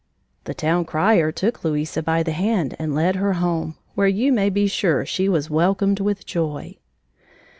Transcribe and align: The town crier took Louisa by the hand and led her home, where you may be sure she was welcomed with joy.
The 0.45 0.55
town 0.55 0.85
crier 0.85 1.31
took 1.31 1.63
Louisa 1.63 2.01
by 2.01 2.23
the 2.23 2.31
hand 2.31 2.75
and 2.79 2.95
led 2.95 3.17
her 3.17 3.33
home, 3.33 3.75
where 3.93 4.07
you 4.07 4.33
may 4.33 4.49
be 4.49 4.65
sure 4.65 5.05
she 5.05 5.29
was 5.29 5.51
welcomed 5.51 5.99
with 5.99 6.25
joy. 6.25 6.77